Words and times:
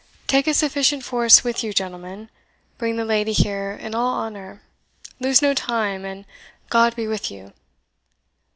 Take 0.25 0.47
a 0.47 0.55
sufficient 0.55 1.03
force 1.03 1.43
with 1.43 1.63
you, 1.63 1.73
gentlemen 1.73 2.31
bring 2.79 2.95
the 2.95 3.05
lady 3.05 3.33
here 3.33 3.71
in 3.79 3.93
all 3.93 4.15
honour 4.15 4.63
lose 5.19 5.43
no 5.43 5.53
time, 5.53 6.05
and 6.05 6.25
God 6.71 6.95
be 6.95 7.05
with 7.05 7.29
you!" 7.29 7.53